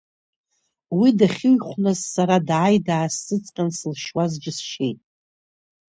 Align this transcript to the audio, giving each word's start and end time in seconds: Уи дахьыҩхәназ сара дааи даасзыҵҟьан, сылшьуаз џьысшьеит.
Уи 0.99 1.09
дахьыҩхәназ 1.17 1.99
сара 2.13 2.37
дааи 2.47 2.77
даасзыҵҟьан, 2.87 3.69
сылшьуаз 3.77 4.33
џьысшьеит. 4.41 4.99